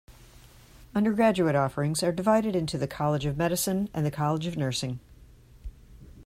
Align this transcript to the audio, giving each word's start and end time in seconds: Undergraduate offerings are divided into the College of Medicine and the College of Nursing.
Undergraduate 0.95 1.53
offerings 1.55 2.01
are 2.01 2.11
divided 2.11 2.55
into 2.55 2.75
the 2.75 2.87
College 2.87 3.27
of 3.27 3.37
Medicine 3.37 3.87
and 3.93 4.03
the 4.03 4.09
College 4.09 4.47
of 4.47 4.57
Nursing. 4.57 4.99